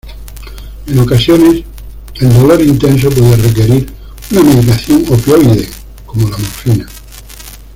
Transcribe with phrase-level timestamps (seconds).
[0.87, 1.63] En ocasiones,
[2.15, 3.87] el dolor intenso puede requerir
[4.31, 5.69] una medicación opioide,
[6.07, 6.87] como la morfina.